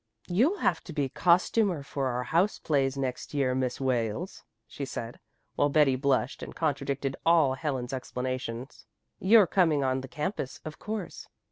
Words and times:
"You'll 0.27 0.57
have 0.57 0.83
to 0.85 0.93
be 0.93 1.09
costumer 1.09 1.83
for 1.83 2.07
our 2.07 2.23
house 2.23 2.57
plays 2.57 2.97
next 2.97 3.35
year, 3.35 3.53
Miss 3.53 3.79
Wales," 3.79 4.41
she 4.65 4.83
said, 4.83 5.19
while 5.55 5.69
Betty 5.69 5.95
blushed 5.95 6.41
and 6.41 6.55
contradicted 6.55 7.15
all 7.23 7.53
Helen's 7.53 7.93
explanations. 7.93 8.87
"You're 9.19 9.45
coming 9.45 9.83
on 9.83 10.01
the 10.01 10.07
campus, 10.07 10.59
of 10.65 10.79
course." 10.79 11.27